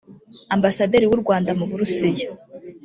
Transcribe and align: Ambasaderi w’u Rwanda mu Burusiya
Ambasaderi 0.55 1.05
w’u 1.11 1.19
Rwanda 1.23 1.51
mu 1.59 1.65
Burusiya 1.69 2.27